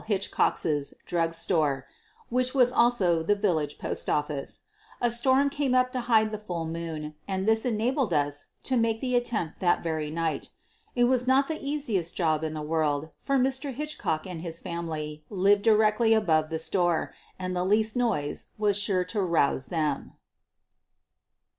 [0.07, 1.85] Hitchcock's drug store,
[2.29, 4.61] which was also the village postoffice.
[4.99, 8.77] A storm came up to hide the full moon, and this en abled us to
[8.77, 10.49] make the attempt that very night.
[10.95, 13.73] It was not the easiest job in the world, for Mr.
[13.75, 18.79] Hitch cock and his family lived directly above the store and the least noise was
[18.79, 20.13] sure to rouse them.